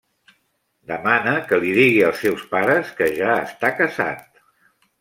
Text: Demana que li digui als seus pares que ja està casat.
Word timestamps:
Demana 0.91 1.33
que 1.51 1.59
li 1.65 1.75
digui 1.81 2.01
als 2.07 2.23
seus 2.25 2.47
pares 2.55 2.91
que 3.01 3.13
ja 3.21 3.39
està 3.45 3.75
casat. 3.83 4.29